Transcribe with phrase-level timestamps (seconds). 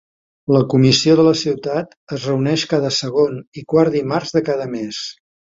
[0.53, 5.05] La comissió de la ciutat es reuneix cada segon i quart dimarts de cada mes.